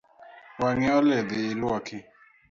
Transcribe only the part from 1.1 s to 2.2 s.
dhi iluoki